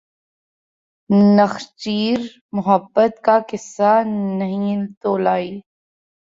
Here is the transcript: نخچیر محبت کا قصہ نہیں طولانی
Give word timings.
نخچیر 1.37 2.19
محبت 2.53 3.13
کا 3.23 3.37
قصہ 3.49 3.93
نہیں 4.05 4.85
طولانی 5.01 5.59